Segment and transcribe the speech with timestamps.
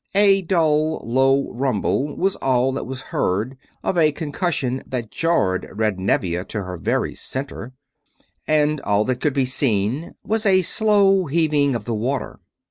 [0.15, 5.11] A dull, low rumble was all that was to be heard of a concussion that
[5.11, 7.73] jarred red Nevia to her very center;
[8.47, 12.39] and all that could be seen was a slow heaving of the water.